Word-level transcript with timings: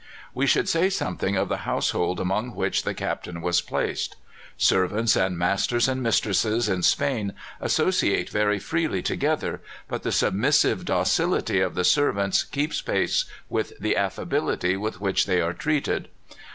We 0.33 0.47
should 0.47 0.67
say 0.67 0.89
something 0.89 1.35
of 1.35 1.47
the 1.47 1.57
household 1.57 2.19
among 2.19 2.55
which 2.55 2.81
the 2.85 2.95
Captain 2.95 3.39
was 3.39 3.61
placed. 3.61 4.15
Servants 4.57 5.15
and 5.15 5.37
masters 5.37 5.87
and 5.87 6.01
mistresses 6.01 6.67
in 6.67 6.81
Spain 6.81 7.33
associate 7.59 8.27
very 8.27 8.57
freely 8.57 9.03
together, 9.03 9.61
but 9.87 10.01
the 10.01 10.11
submissive 10.11 10.85
docility 10.85 11.59
of 11.59 11.75
the 11.75 11.83
servants 11.85 12.41
keeps 12.41 12.81
pace 12.81 13.25
with 13.47 13.73
the 13.79 13.95
affability 13.95 14.75
with 14.75 14.99
which 14.99 15.27
they 15.27 15.39
are 15.39 15.53
treated. 15.53 16.09